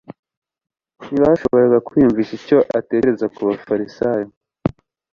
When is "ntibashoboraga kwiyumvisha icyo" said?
1.09-2.57